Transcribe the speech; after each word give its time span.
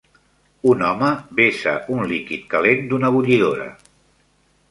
Un 0.69 0.79
home 0.85 1.09
vessa 1.39 1.73
un 1.97 2.01
líquid 2.13 2.47
calent 2.53 2.83
d'una 2.93 3.11
bullidora. 3.17 3.67